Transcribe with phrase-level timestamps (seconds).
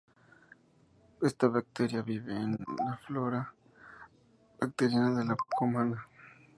[1.21, 3.53] Esta bacteria vive en la flora
[4.59, 6.07] bacteriana de la boca humana.